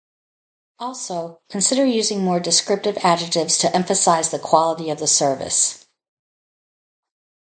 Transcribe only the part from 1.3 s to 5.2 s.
consider using more descriptive adjectives to emphasize the quality of the